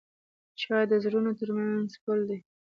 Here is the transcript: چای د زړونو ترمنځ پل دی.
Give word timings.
چای 0.61 0.83
د 0.91 0.93
زړونو 1.03 1.31
ترمنځ 1.39 1.91
پل 2.03 2.19
دی. 2.29 2.39